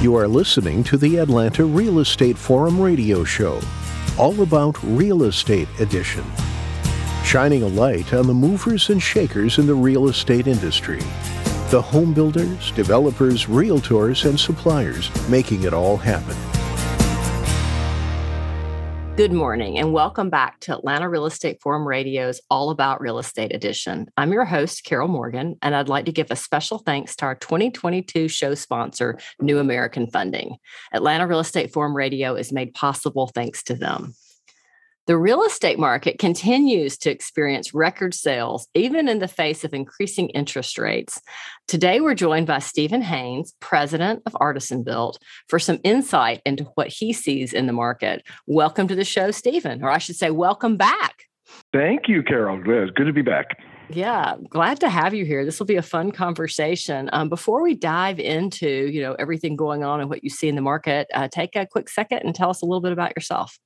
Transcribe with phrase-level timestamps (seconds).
[0.00, 3.60] You are listening to the Atlanta Real Estate Forum radio show,
[4.16, 6.24] all about real estate edition,
[7.24, 11.00] shining a light on the movers and shakers in the real estate industry.
[11.70, 16.57] The home builders, developers, realtors, and suppliers making it all happen.
[19.18, 23.52] Good morning and welcome back to Atlanta Real Estate Forum Radio's All About Real Estate
[23.52, 24.06] edition.
[24.16, 27.34] I'm your host, Carol Morgan, and I'd like to give a special thanks to our
[27.34, 30.58] 2022 show sponsor, New American Funding.
[30.92, 34.14] Atlanta Real Estate Forum Radio is made possible thanks to them.
[35.08, 40.28] The real estate market continues to experience record sales, even in the face of increasing
[40.28, 41.18] interest rates.
[41.66, 46.88] Today, we're joined by Stephen Haynes, president of Artisan Built, for some insight into what
[46.88, 48.22] he sees in the market.
[48.46, 51.22] Welcome to the show, Stephen, or I should say, welcome back.
[51.72, 52.60] Thank you, Carol.
[52.66, 53.46] It's good to be back.
[53.88, 55.46] Yeah, glad to have you here.
[55.46, 57.08] This will be a fun conversation.
[57.14, 60.54] Um, before we dive into you know everything going on and what you see in
[60.54, 63.58] the market, uh, take a quick second and tell us a little bit about yourself.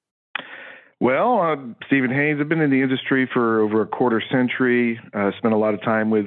[1.03, 1.56] Well, uh,
[1.89, 5.56] Stephen Haynes, I've been in the industry for over a quarter century, uh, spent a
[5.56, 6.27] lot of time with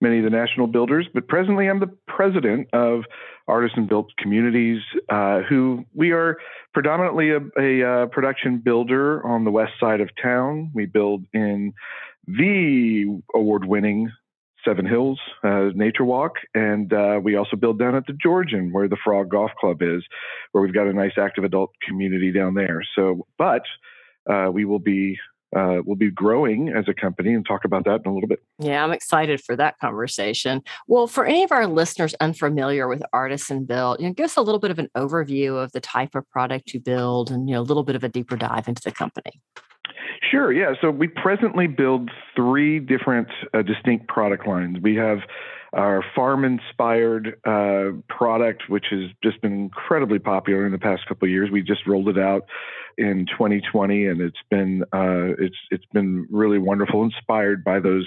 [0.00, 3.00] many of the national builders, but presently I'm the president of
[3.48, 6.36] Artisan Built Communities, uh, who we are
[6.72, 10.70] predominantly a, a, uh, production builder on the west side of town.
[10.72, 11.72] We build in
[12.28, 14.08] the award winning
[14.64, 18.86] Seven Hills uh, Nature Walk, and uh, we also build down at the Georgian, where
[18.86, 20.04] the Frog Golf Club is,
[20.52, 22.82] where we've got a nice active adult community down there.
[22.94, 23.62] So, but
[24.28, 25.18] uh, we will be
[25.54, 28.42] uh, we'll be growing as a company and talk about that in a little bit.
[28.58, 30.62] Yeah, I'm excited for that conversation.
[30.86, 34.42] Well, for any of our listeners unfamiliar with Artisan Built, you know, give us a
[34.42, 37.60] little bit of an overview of the type of product you build and you know
[37.60, 39.40] a little bit of a deeper dive into the company.
[40.30, 40.52] Sure.
[40.52, 40.72] Yeah.
[40.80, 44.78] So we presently build three different uh, distinct product lines.
[44.80, 45.18] We have
[45.74, 51.26] our farm inspired uh, product, which has just been incredibly popular in the past couple
[51.26, 51.50] of years.
[51.50, 52.44] We just rolled it out
[52.98, 58.06] in 2020, and it's been uh, it's it's been really wonderful, inspired by those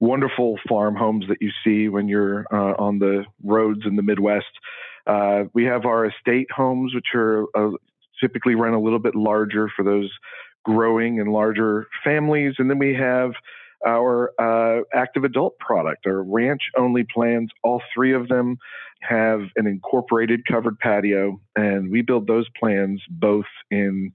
[0.00, 4.46] wonderful farm homes that you see when you're uh, on the roads in the Midwest.
[5.06, 7.70] Uh, we have our estate homes, which are uh,
[8.20, 10.10] typically run a little bit larger for those
[10.64, 13.32] growing and larger families, and then we have
[13.86, 17.50] our uh, active adult product, our ranch only plans.
[17.62, 18.56] All three of them
[19.00, 24.12] have an incorporated covered patio, and we build those plans both in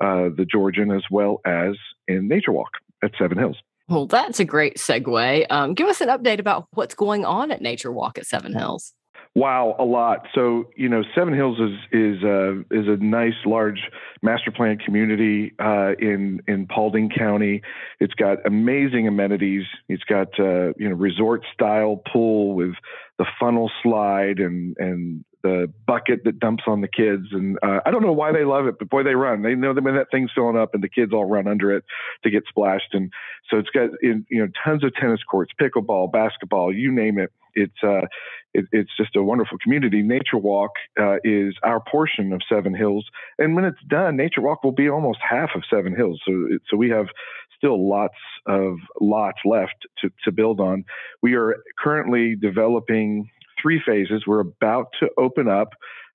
[0.00, 1.74] uh, the Georgian as well as
[2.08, 2.70] in Nature Walk
[3.02, 3.58] at Seven Hills.
[3.88, 5.46] Well, that's a great segue.
[5.50, 8.94] Um, give us an update about what's going on at Nature Walk at Seven Hills.
[9.36, 10.26] Wow, a lot.
[10.34, 13.80] So you know, Seven Hills is is uh, is a nice large
[14.22, 17.62] master plan community uh, in in Paulding County.
[18.00, 19.62] It's got amazing amenities.
[19.88, 22.74] It's got uh, you know resort style pool with
[23.18, 27.26] the funnel slide and and the bucket that dumps on the kids.
[27.30, 29.42] And uh, I don't know why they love it, but boy, they run.
[29.42, 31.84] They know that when that thing's filling up, and the kids all run under it
[32.24, 32.94] to get splashed.
[32.94, 33.12] And
[33.48, 37.30] so it's got you know tons of tennis courts, pickleball, basketball, you name it.
[37.54, 38.06] It's uh,
[38.54, 40.02] it, it's just a wonderful community.
[40.02, 43.06] Nature Walk uh, is our portion of Seven Hills,
[43.38, 46.20] and when it's done, Nature Walk will be almost half of Seven Hills.
[46.26, 46.32] So
[46.68, 47.06] so we have
[47.56, 48.16] still lots
[48.46, 50.84] of lots left to, to build on.
[51.22, 53.28] We are currently developing
[53.60, 54.24] three phases.
[54.26, 55.68] We're about to open up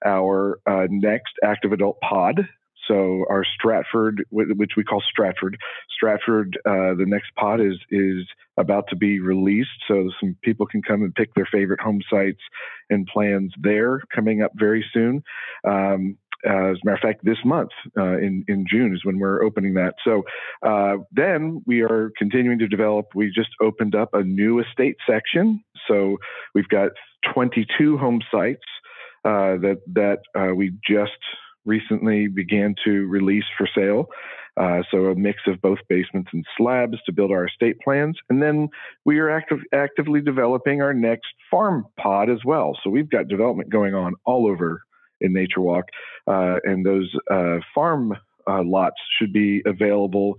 [0.05, 2.47] our uh, next active adult pod.
[2.87, 5.57] So our Stratford, which we call Stratford,
[5.89, 8.25] Stratford, uh, the next pod is is
[8.57, 12.41] about to be released, so some people can come and pick their favorite home sites
[12.89, 14.01] and plans there.
[14.13, 15.23] Coming up very soon.
[15.67, 19.19] Um, uh, as a matter of fact, this month uh, in in June is when
[19.19, 19.95] we're opening that.
[20.03, 20.23] So
[20.61, 23.07] uh, then we are continuing to develop.
[23.15, 25.63] We just opened up a new estate section.
[25.87, 26.17] So
[26.53, 26.91] we've got
[27.33, 28.61] 22 home sites
[29.23, 31.11] uh, that that uh, we just
[31.65, 34.07] recently began to release for sale.
[34.57, 38.41] Uh, so a mix of both basements and slabs to build our estate plans, and
[38.41, 38.69] then
[39.03, 42.77] we are active, actively developing our next farm pod as well.
[42.81, 44.81] So we've got development going on all over
[45.19, 45.85] in Nature Walk,
[46.27, 48.13] uh, and those uh, farm
[48.47, 50.35] uh, lots should be available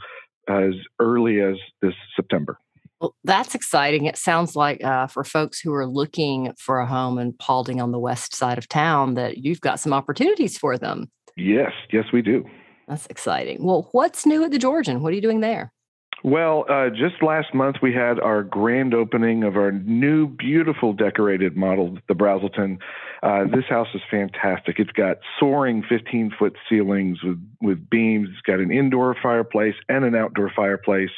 [0.49, 2.59] as early as this September.
[3.01, 4.07] Well, that's exciting.
[4.07, 7.93] It sounds like uh, for folks who are looking for a home in Paulding on
[7.93, 11.11] the west side of town, that you've got some opportunities for them.
[11.37, 12.45] Yes, yes, we do.
[12.89, 13.65] That's exciting.
[13.65, 15.03] Well, what's new at the Georgian?
[15.03, 15.73] What are you doing there?
[16.25, 21.57] Well, uh, just last month we had our grand opening of our new, beautiful decorated
[21.57, 22.79] model, the Brazelton.
[23.23, 24.79] Uh, this house is fantastic.
[24.79, 28.29] It's got soaring 15 foot ceilings with, with beams.
[28.33, 31.11] It's got an indoor fireplace and an outdoor fireplace.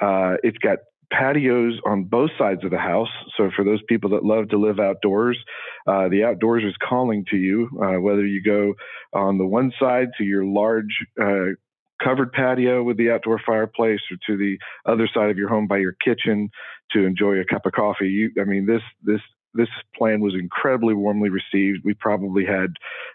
[0.00, 0.78] Uh, it's got
[1.10, 3.08] patios on both sides of the house.
[3.36, 5.38] So for those people that love to live outdoors,
[5.86, 7.68] uh, the outdoors is calling to you.
[7.82, 8.74] Uh, whether you go
[9.12, 11.54] on the one side to your large uh,
[12.02, 15.78] covered patio with the outdoor fireplace, or to the other side of your home by
[15.78, 16.50] your kitchen
[16.92, 18.08] to enjoy a cup of coffee.
[18.08, 19.20] You, I mean, this this
[19.56, 21.84] this plan was incredibly warmly received.
[21.84, 22.74] We probably had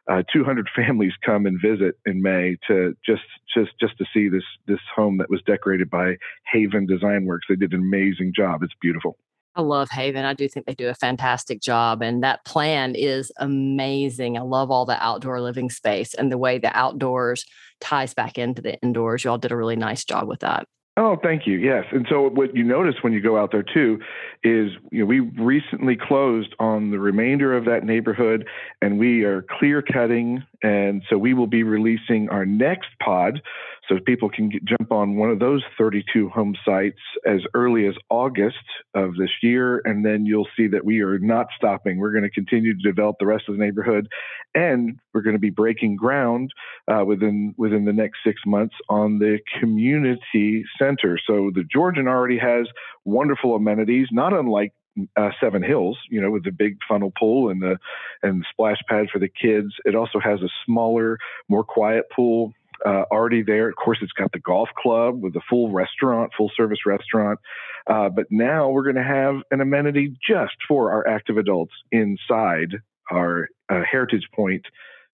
[0.10, 3.22] uh, 200 families come and visit in May to just
[3.56, 6.18] just just to see this this home that was decorated by
[6.52, 7.48] Haven Design Works.
[7.50, 8.64] They did an amazing job.
[8.64, 9.18] It's beautiful.
[9.54, 10.24] I love Haven.
[10.24, 12.02] I do think they do a fantastic job.
[12.02, 14.38] And that plan is amazing.
[14.38, 17.46] I love all the outdoor living space and the way the outdoors
[17.82, 19.26] ties back into the indoors.
[19.26, 20.68] You all did a really nice job with that.
[20.98, 21.58] Oh, thank you.
[21.58, 21.86] Yes.
[21.92, 24.00] And so what you notice when you go out there too
[24.44, 28.46] is you know, we recently closed on the remainder of that neighborhood
[28.82, 30.44] and we are clear cutting.
[30.62, 33.42] And so we will be releasing our next pod
[33.90, 37.96] so people can get, jump on one of those 32 home sites as early as
[38.10, 38.58] August
[38.94, 39.82] of this year.
[39.86, 41.98] And then you'll see that we are not stopping.
[41.98, 44.08] We're going to continue to develop the rest of the neighborhood.
[44.54, 46.52] And we're going to be breaking ground
[46.88, 51.18] uh, within, within the next six months on the community center.
[51.26, 52.68] So the Georgian already has
[53.04, 54.74] wonderful amenities, not unlike
[55.16, 57.78] uh, Seven Hills, you know, with the big funnel pool and the
[58.24, 59.70] and the splash pad for the kids.
[59.86, 61.18] It also has a smaller,
[61.48, 62.54] more quiet pool
[62.86, 63.70] uh, already there.
[63.70, 67.40] Of course, it's got the golf club with a full restaurant, full service restaurant.
[67.88, 72.76] Uh, but now we're going to have an amenity just for our active adults inside
[73.12, 74.66] our uh, Heritage Point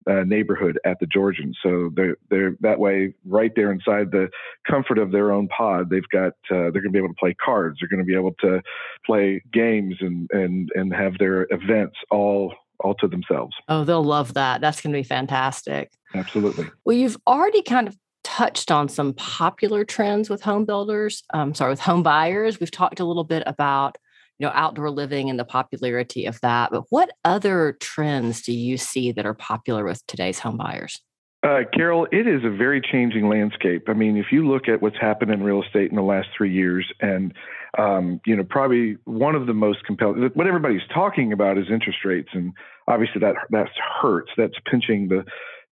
[0.08, 1.54] uh, neighborhood at the Georgian.
[1.64, 4.30] So they're, they're that way right there inside the
[4.70, 5.90] comfort of their own pod.
[5.90, 7.78] They've got uh, they're going to be able to play cards.
[7.80, 8.62] They're going to be able to
[9.06, 13.56] play games and and and have their events all all to themselves.
[13.68, 14.62] Oh, they'll love that.
[14.62, 15.92] That's going to be fantastic.
[16.13, 16.68] Absolutely.
[16.86, 21.24] Well, you've already kind of touched on some popular trends with home builders.
[21.33, 22.60] Um, sorry, with home buyers.
[22.60, 23.98] We've talked a little bit about
[24.39, 26.72] you know outdoor living and the popularity of that.
[26.72, 31.01] But what other trends do you see that are popular with today's home buyers?
[31.45, 33.83] Uh, Carol, it is a very changing landscape.
[33.88, 36.51] I mean, if you look at what's happened in real estate in the last three
[36.51, 37.33] years, and
[37.77, 40.30] um, you know, probably one of the most compelling.
[40.33, 42.54] What everybody's talking about is interest rates, and
[42.88, 43.68] obviously that that
[44.01, 44.31] hurts.
[44.38, 45.25] That's pinching the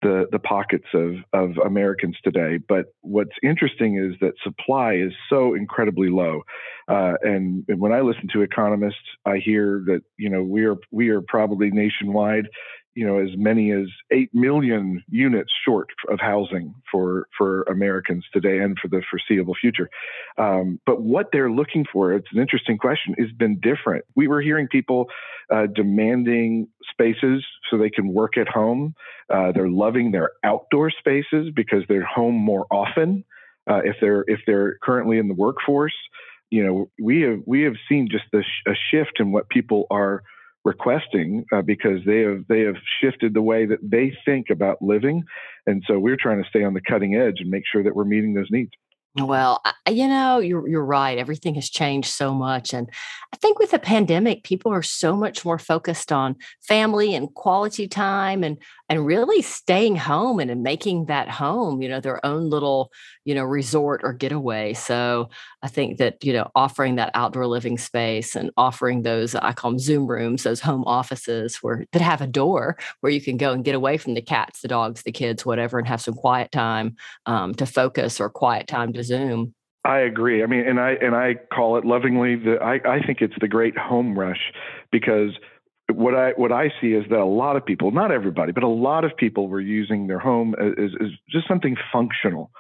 [0.03, 2.59] the the pockets of of Americans today.
[2.69, 6.43] But what's interesting is that supply is so incredibly low,
[6.89, 10.77] uh, and, and when I listen to economists, I hear that you know we are
[10.91, 12.47] we are probably nationwide
[12.95, 18.59] you know as many as 8 million units short of housing for for Americans today
[18.59, 19.89] and for the foreseeable future.
[20.39, 24.05] Um, but what they're looking for, it's an interesting question, has been different.
[24.17, 25.07] We were hearing people
[25.51, 28.95] uh, demanding spaces so they can work at home.
[29.33, 33.25] Uh, they're loving their outdoor spaces because they're home more often.
[33.71, 35.95] Uh, if they're if they're currently in the workforce,
[36.51, 39.87] you know we have we have seen just a, sh- a shift in what people
[39.91, 40.23] are
[40.65, 45.23] requesting uh, because they have they have shifted the way that they think about living,
[45.67, 48.05] and so we're trying to stay on the cutting edge and make sure that we're
[48.05, 48.73] meeting those needs.
[49.17, 51.19] Well, you know, you're you're right.
[51.19, 52.89] Everything has changed so much and
[53.35, 57.89] I think with the pandemic people are so much more focused on family and quality
[57.89, 58.57] time and
[58.89, 62.91] and really staying home and, and making that home, you know, their own little,
[63.25, 64.75] you know, resort or getaway.
[64.75, 65.29] So,
[65.63, 69.73] I think that, you know, offering that outdoor living space and offering those I call
[69.73, 73.53] them Zoom rooms, those home offices where that have a door where you can go
[73.53, 76.51] and get away from the cats, the dogs, the kids, whatever and have some quiet
[76.53, 76.97] time
[77.27, 79.55] um, to focus or quiet time to to Zoom.
[79.85, 80.43] I agree.
[80.43, 83.49] I mean, and I and I call it lovingly the I, I think it's the
[83.49, 84.53] great home rush
[84.93, 85.31] because
[85.93, 88.69] what I what I see is that a lot of people, not everybody, but a
[88.69, 92.51] lot of people were using their home as, as just something functional.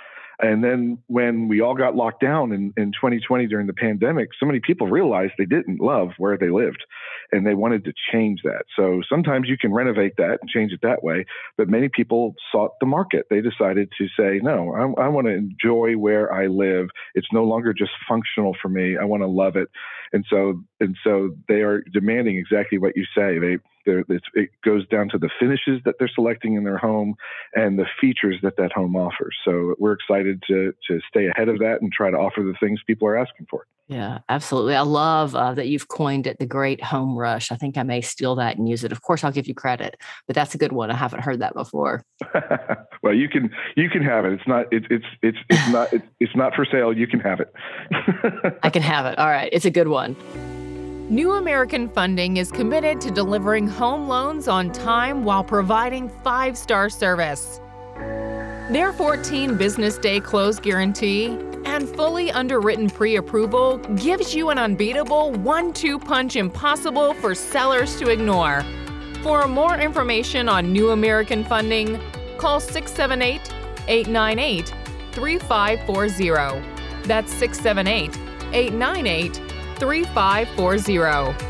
[0.42, 4.46] And then when we all got locked down in, in 2020 during the pandemic, so
[4.46, 6.84] many people realized they didn't love where they lived
[7.32, 8.64] and they wanted to change that.
[8.74, 11.26] So sometimes you can renovate that and change it that way.
[11.56, 13.26] But many people sought the market.
[13.28, 16.88] They decided to say, no, I, I want to enjoy where I live.
[17.14, 18.96] It's no longer just functional for me.
[18.96, 19.68] I want to love it.
[20.12, 23.38] And so, and so they are demanding exactly what you say.
[23.38, 27.14] They, it goes down to the finishes that they're selecting in their home
[27.54, 29.36] and the features that that home offers.
[29.44, 32.80] So we're excited to to stay ahead of that and try to offer the things
[32.86, 33.66] people are asking for.
[33.90, 34.76] Yeah, absolutely.
[34.76, 37.50] I love uh, that you've coined it the Great Home Rush.
[37.50, 38.92] I think I may steal that and use it.
[38.92, 39.96] Of course, I'll give you credit,
[40.28, 40.92] but that's a good one.
[40.92, 42.04] I haven't heard that before.
[43.02, 44.32] well, you can you can have it.
[44.32, 46.96] It's not it's it's it's it's not it's, it's not for sale.
[46.96, 47.52] You can have it.
[48.62, 49.18] I can have it.
[49.18, 50.14] All right, it's a good one.
[51.10, 56.88] New American Funding is committed to delivering home loans on time while providing five star
[56.88, 57.60] service.
[58.70, 61.49] Their 14 business day close guarantee
[61.80, 67.98] and fully underwritten pre approval gives you an unbeatable one two punch impossible for sellers
[67.98, 68.64] to ignore.
[69.22, 71.98] For more information on New American Funding,
[72.38, 73.40] call 678
[73.88, 74.74] 898
[75.12, 77.06] 3540.
[77.06, 78.18] That's 678
[78.52, 79.34] 898
[79.78, 81.49] 3540.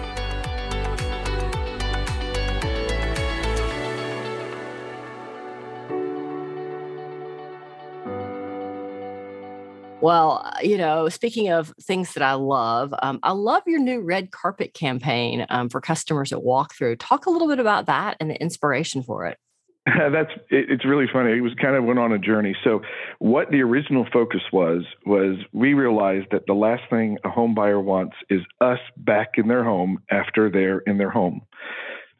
[10.02, 14.00] Well, uh, you know, speaking of things that I love, um, I love your new
[14.00, 16.96] red carpet campaign um, for customers at Walkthrough.
[16.98, 19.36] Talk a little bit about that and the inspiration for it.
[19.86, 21.32] That's it, it's really funny.
[21.32, 22.56] It was kind of went on a journey.
[22.64, 22.80] So,
[23.18, 27.80] what the original focus was was we realized that the last thing a home buyer
[27.80, 31.42] wants is us back in their home after they're in their home.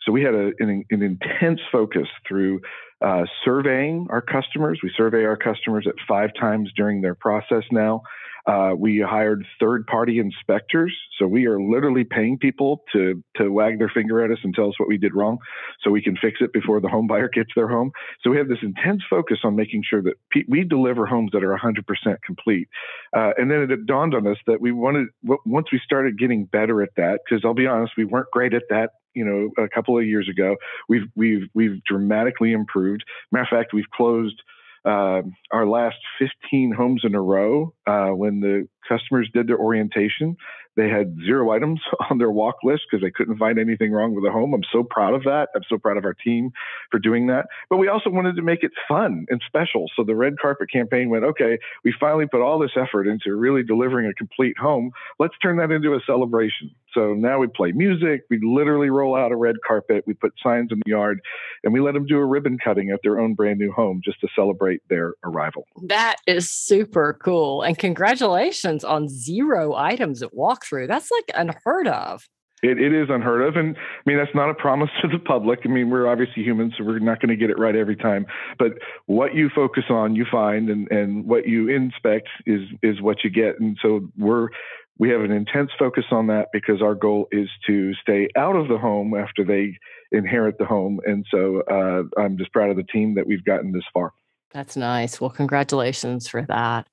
[0.06, 2.60] So we had a, an, an intense focus through
[3.00, 4.80] uh, surveying our customers.
[4.82, 8.02] We survey our customers at five times during their process now.
[8.46, 10.96] Uh, we hired third party inspectors.
[11.18, 14.68] So we are literally paying people to, to wag their finger at us and tell
[14.68, 15.38] us what we did wrong
[15.82, 17.92] so we can fix it before the home buyer gets their home.
[18.22, 21.44] So we have this intense focus on making sure that pe- we deliver homes that
[21.44, 21.84] are 100%
[22.24, 22.68] complete.
[23.14, 25.08] Uh, and then it dawned on us that we wanted,
[25.44, 28.64] once we started getting better at that, because I'll be honest, we weren't great at
[28.70, 30.56] that you know a couple of years ago.
[30.88, 33.04] We've we've we've dramatically improved.
[33.32, 34.42] Matter of fact, we've closed
[34.84, 40.36] uh, our last 15 homes in a row uh, when the customers did their orientation
[40.80, 44.24] they had zero items on their walk list because they couldn't find anything wrong with
[44.24, 44.54] the home.
[44.54, 45.48] I'm so proud of that.
[45.54, 46.52] I'm so proud of our team
[46.90, 47.46] for doing that.
[47.68, 49.86] But we also wanted to make it fun and special.
[49.96, 53.62] So the red carpet campaign went, okay, we finally put all this effort into really
[53.62, 54.90] delivering a complete home.
[55.18, 56.70] Let's turn that into a celebration.
[56.94, 58.22] So now we play music.
[58.30, 60.04] We literally roll out a red carpet.
[60.06, 61.20] We put signs in the yard
[61.62, 64.20] and we let them do a ribbon cutting at their own brand new home just
[64.20, 65.66] to celebrate their arrival.
[65.82, 67.62] That is super cool.
[67.62, 70.86] And congratulations on zero items at Walk through.
[70.86, 72.26] That's like unheard of.
[72.62, 73.56] It, it is unheard of.
[73.56, 75.60] And I mean, that's not a promise to the public.
[75.64, 78.26] I mean, we're obviously humans, so we're not going to get it right every time.
[78.58, 78.72] But
[79.06, 83.30] what you focus on, you find, and, and what you inspect is, is what you
[83.30, 83.58] get.
[83.60, 84.48] And so we're,
[84.98, 88.68] we have an intense focus on that because our goal is to stay out of
[88.68, 89.78] the home after they
[90.12, 91.00] inherit the home.
[91.06, 94.12] And so uh, I'm just proud of the team that we've gotten this far.
[94.50, 95.18] That's nice.
[95.18, 96.86] Well, congratulations for that.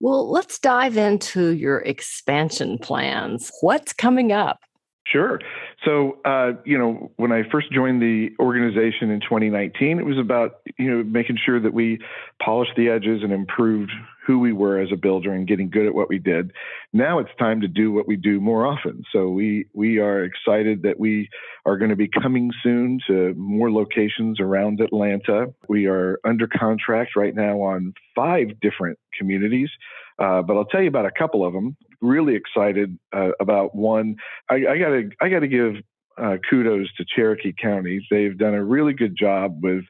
[0.00, 3.50] Well, let's dive into your expansion plans.
[3.60, 4.60] What's coming up?
[5.06, 5.40] Sure.
[5.84, 10.60] So, uh, you know, when I first joined the organization in 2019, it was about,
[10.76, 12.00] you know, making sure that we
[12.42, 13.92] polished the edges and improved
[14.26, 16.52] who we were as a builder and getting good at what we did.
[16.92, 19.04] Now it's time to do what we do more often.
[19.12, 21.30] So we we are excited that we
[21.64, 25.46] are going to be coming soon to more locations around Atlanta.
[25.68, 29.70] We are under contract right now on five different communities.
[30.18, 31.76] Uh, but I'll tell you about a couple of them.
[32.00, 34.16] Really excited uh, about one.
[34.50, 35.74] I, I gotta I gotta give
[36.16, 38.06] uh, kudos to Cherokee County.
[38.10, 39.84] They've done a really good job with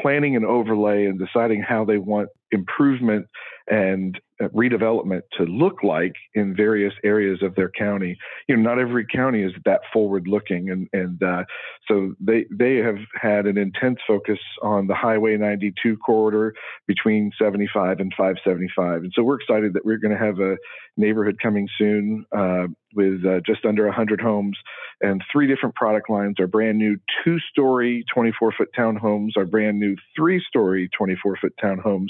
[0.00, 3.26] planning an overlay and deciding how they want improvement
[3.68, 8.16] and uh, redevelopment to look like in various areas of their county.
[8.48, 11.44] You know, not every county is that forward looking, and and uh,
[11.88, 16.54] so they they have had an intense focus on the Highway 92 corridor
[16.86, 20.56] between 75 and 575, and so we're excited that we're going to have a
[20.96, 24.58] neighborhood coming soon uh, with uh, just under 100 homes
[25.00, 26.36] and three different product lines.
[26.38, 32.08] Our brand new two-story 24-foot townhomes, our brand new three-story 24-foot townhomes,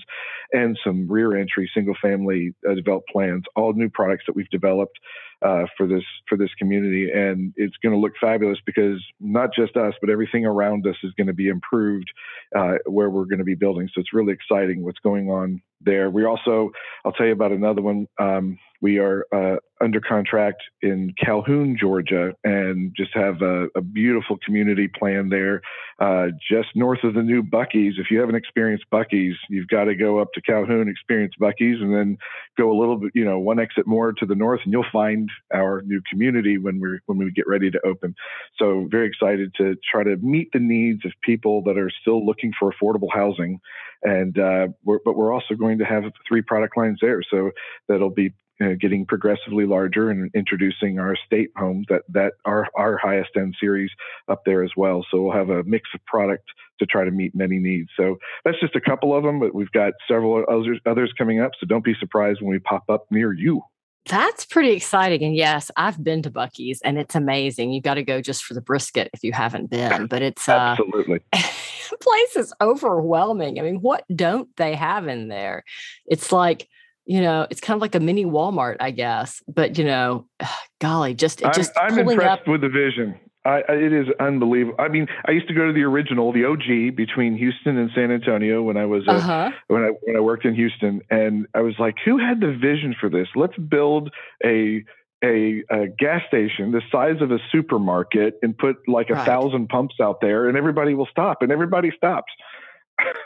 [0.53, 3.45] and some rear entry single-family uh, developed plans.
[3.57, 4.99] All new products that we've developed
[5.43, 9.77] uh, for this for this community, and it's going to look fabulous because not just
[9.77, 12.09] us, but everything around us is going to be improved
[12.57, 13.89] uh, where we're going to be building.
[13.93, 16.11] So it's really exciting what's going on there.
[16.11, 16.71] We also,
[17.05, 18.07] I'll tell you about another one.
[18.19, 24.39] Um, we are uh, under contract in Calhoun, Georgia, and just have a, a beautiful
[24.45, 25.63] community plan there,
[26.01, 27.95] uh, just north of the new Buc-ee's.
[27.99, 31.95] If you haven't experienced Buc-ee's, you've got to go up to Calhoun, experience Buc-ee's, and
[31.95, 32.19] then
[32.59, 35.31] go a little bit, you know, one exit more to the north, and you'll find
[35.55, 38.17] our new community when we when we get ready to open.
[38.59, 42.53] So very excited to try to meet the needs of people that are still looking
[42.59, 43.61] for affordable housing,
[44.03, 47.51] and uh, we're, but we're also going to have three product lines there, so
[47.89, 48.33] that'll be
[48.63, 53.55] uh, getting progressively larger and introducing our estate homes that that are our highest end
[53.59, 53.91] series
[54.29, 55.05] up there as well.
[55.11, 56.45] So we'll have a mix of product
[56.79, 57.89] to try to meet many needs.
[57.97, 61.53] So that's just a couple of them, but we've got several others others coming up.
[61.59, 63.63] So don't be surprised when we pop up near you.
[64.09, 65.23] That's pretty exciting.
[65.23, 67.73] And yes, I've been to Buc-ee's and it's amazing.
[67.73, 70.77] You've got to go just for the brisket if you haven't been, but it's uh,
[70.79, 73.59] absolutely the place is overwhelming.
[73.59, 75.65] I mean, what don't they have in there?
[76.07, 76.69] It's like
[77.05, 79.43] you know, it's kind of like a mini Walmart, I guess.
[79.49, 80.27] But you know,
[80.81, 82.49] golly, just it just I'm, I'm impressed up.
[82.49, 83.19] with the vision.
[83.45, 84.77] I, I, it is unbelievable.
[84.79, 88.11] I mean, I used to go to the original, the OG between Houston and San
[88.11, 89.51] Antonio when I was a, uh-huh.
[89.67, 92.95] when I when I worked in Houston, and I was like, who had the vision
[92.99, 93.29] for this?
[93.35, 94.11] Let's build
[94.45, 94.85] a
[95.25, 99.27] a, a gas station the size of a supermarket and put like a right.
[99.27, 102.33] thousand pumps out there, and everybody will stop, and everybody stops.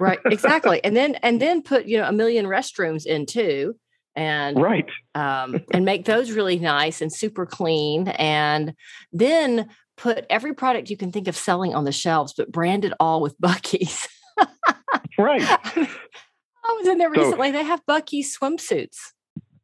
[0.01, 3.75] right, exactly, and then and then put you know a million restrooms in too
[4.15, 8.75] and right um, and make those really nice and super clean and
[9.13, 12.93] then put every product you can think of selling on the shelves, but brand it
[13.01, 14.07] all with Buc-ee's.
[15.19, 15.43] right.
[15.43, 17.49] I was in there recently.
[17.49, 18.99] So, they have Buc-ee's swimsuits.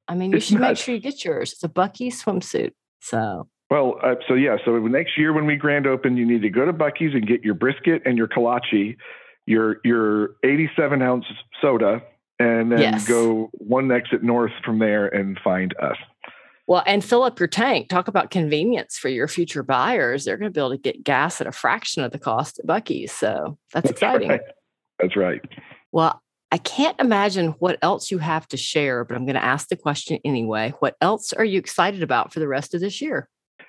[0.08, 0.78] I mean, you should nuts.
[0.80, 1.52] make sure you get yours.
[1.52, 2.72] It's a Buc-ee's swimsuit.
[3.00, 3.48] So.
[3.70, 6.66] Well, uh, so yeah, so next year when we grand open, you need to go
[6.66, 8.96] to Buc-ee's and get your brisket and your kolache,
[9.46, 11.24] your your 87 ounce
[11.60, 12.02] soda,
[12.38, 13.08] and then yes.
[13.08, 15.96] go one exit north from there and find us.
[16.66, 17.88] Well, and fill up your tank.
[17.88, 20.24] Talk about convenience for your future buyers.
[20.24, 22.66] They're going to be able to get gas at a fraction of the cost at
[22.66, 23.12] Buc-ee's.
[23.12, 24.28] So that's, that's exciting.
[24.28, 24.40] Right.
[25.00, 25.40] That's right.
[25.90, 29.68] Well, I can't imagine what else you have to share, but I'm going to ask
[29.68, 30.72] the question anyway.
[30.78, 33.28] What else are you excited about for the rest of this year?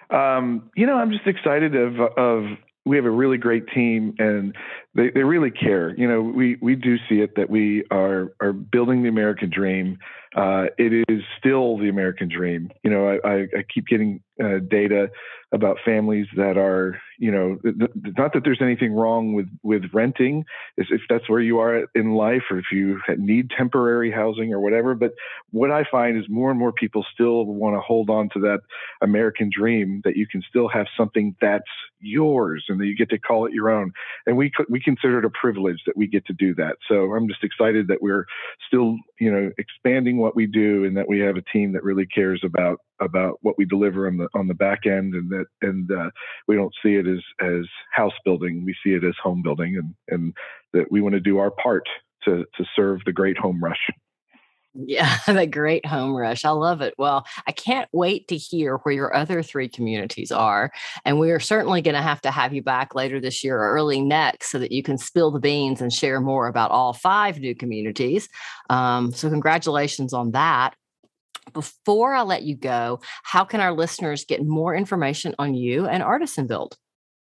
[0.09, 2.45] Um, you know, I'm just excited of of
[2.85, 4.55] we have a really great team and
[4.93, 5.95] they, they really care.
[5.97, 9.97] You know, we, we do see it that we are, are building the American dream.
[10.35, 12.71] Uh, it is still the American dream.
[12.83, 15.09] You know, I, I, I keep getting uh, data
[15.53, 17.75] about families that are, you know, th-
[18.17, 20.43] not that there's anything wrong with with renting,
[20.77, 24.95] if that's where you are in life, or if you need temporary housing or whatever.
[24.95, 25.13] But
[25.51, 28.61] what I find is more and more people still want to hold on to that
[29.03, 31.63] American dream that you can still have something that's
[31.99, 33.91] yours and that you get to call it your own.
[34.25, 36.77] And we we consider it a privilege that we get to do that.
[36.87, 38.25] So I'm just excited that we're
[38.67, 42.06] still, you know, expanding what we do and that we have a team that really
[42.06, 45.92] cares about about what we deliver on the on the back end, and that and
[45.92, 46.10] uh,
[46.48, 48.63] we don't see it as as house building.
[48.63, 50.34] We see it as home building, and and
[50.72, 51.84] that we want to do our part
[52.24, 53.90] to to serve the great home rush.
[54.75, 56.46] Yeah, the great home rush.
[56.46, 56.96] I love it.
[56.98, 60.72] Well, I can't wait to hear where your other three communities are.
[61.05, 63.74] And we are certainly going to have to have you back later this year or
[63.74, 67.40] early next so that you can spill the beans and share more about all five
[67.40, 68.29] new communities.
[68.70, 70.75] Um, so, congratulations on that.
[71.51, 76.01] Before I let you go, how can our listeners get more information on you and
[76.01, 76.77] Artisan Built?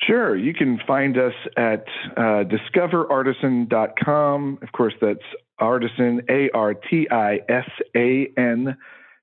[0.02, 0.36] Sure.
[0.36, 1.84] You can find us at
[2.16, 4.58] uh, discoverartisan.com.
[4.62, 5.24] Of course, that's
[5.60, 8.76] artisan, A R T I S A N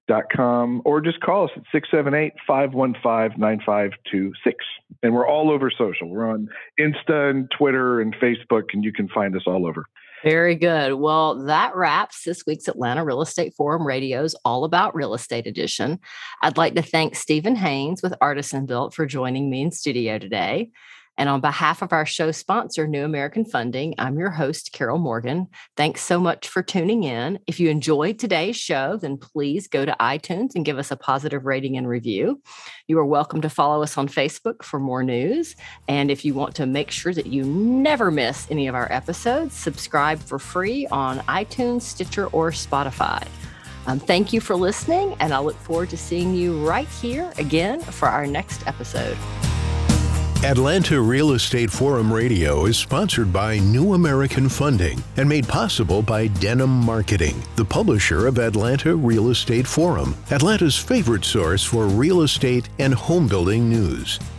[0.07, 4.65] dot com, or just call us at 678 515 9526.
[5.03, 6.09] And we're all over social.
[6.09, 9.85] We're on Insta and Twitter and Facebook, and you can find us all over.
[10.23, 10.95] Very good.
[10.95, 15.99] Well, that wraps this week's Atlanta Real Estate Forum Radio's All About Real Estate edition.
[16.41, 20.71] I'd like to thank Stephen Haynes with Artisan Built for joining me in studio today.
[21.17, 25.47] And on behalf of our show sponsor, New American Funding, I'm your host, Carol Morgan.
[25.77, 27.39] Thanks so much for tuning in.
[27.47, 31.45] If you enjoyed today's show, then please go to iTunes and give us a positive
[31.45, 32.41] rating and review.
[32.87, 35.55] You are welcome to follow us on Facebook for more news.
[35.87, 39.53] And if you want to make sure that you never miss any of our episodes,
[39.53, 43.25] subscribe for free on iTunes, Stitcher, or Spotify.
[43.87, 47.79] Um, thank you for listening, and I look forward to seeing you right here again
[47.81, 49.15] for our next episode.
[50.45, 56.27] Atlanta Real Estate Forum Radio is sponsored by New American Funding and made possible by
[56.27, 62.69] Denim Marketing, the publisher of Atlanta Real Estate Forum, Atlanta's favorite source for real estate
[62.77, 64.19] and home building news.